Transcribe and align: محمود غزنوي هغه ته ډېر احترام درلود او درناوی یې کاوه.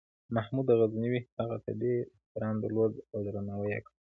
محمود 0.35 0.67
غزنوي 0.79 1.19
هغه 1.37 1.57
ته 1.63 1.71
ډېر 1.81 1.99
احترام 2.17 2.55
درلود 2.63 2.93
او 3.13 3.17
درناوی 3.25 3.69
یې 3.73 3.79
کاوه. 3.85 3.99